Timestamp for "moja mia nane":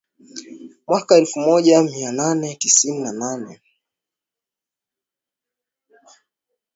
1.39-2.55